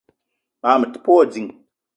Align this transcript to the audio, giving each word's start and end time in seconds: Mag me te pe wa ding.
Mag 0.61 0.75
me 0.79 0.87
te 0.91 0.97
pe 1.03 1.09
wa 1.15 1.23
ding. 1.33 1.49